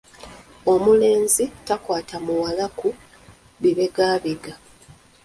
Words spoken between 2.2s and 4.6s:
muwala ku bibegabega